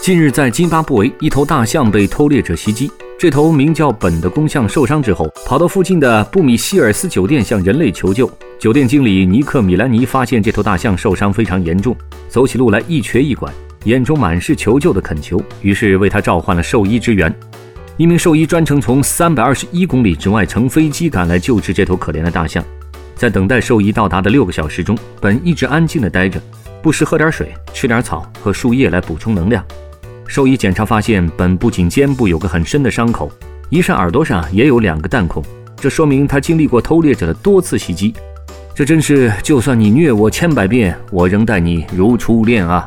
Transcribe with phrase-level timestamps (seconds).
[0.00, 2.90] 近日，在津巴布韦，一头大象被偷猎者袭击。
[3.18, 8.30] 这头名叫本的公象受伤之后，跑到附近的布米希尔斯酒店向人类求救。
[8.58, 11.94] 酒店经理尼克米兰尼发现这头大象受伤非常严重，
[12.28, 13.52] 走起路来一瘸一拐，
[13.84, 17.34] 眼中满是求救的恳求，于是为他召唤了兽医支援。
[17.98, 22.64] 一名兽医专程从三百二十一公里之外乘飞机赶来救治这头可怜的大象。
[23.14, 26.40] 在等待兽医到达的六个小时中，本一直安静地待着，
[26.80, 29.62] 不时喝点水，吃点草和树叶来补充能量。
[30.28, 33.32] 兽医检查发现，本不仅肩部有个很深的伤口，
[33.70, 35.42] 一扇耳朵上也有两个弹孔，
[35.74, 38.14] 这说明他经历过偷猎者的多次袭击。
[38.74, 42.86] 这真是，就算你虐我千百遍，我仍待你如初恋啊！